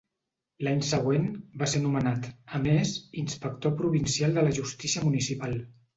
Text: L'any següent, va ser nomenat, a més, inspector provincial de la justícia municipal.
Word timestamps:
L'any 0.67 0.79
següent, 0.91 1.27
va 1.63 1.67
ser 1.73 1.81
nomenat, 1.83 2.29
a 2.57 2.61
més, 2.63 2.95
inspector 3.25 3.77
provincial 3.83 4.35
de 4.39 4.47
la 4.49 4.59
justícia 4.61 5.05
municipal. 5.11 5.55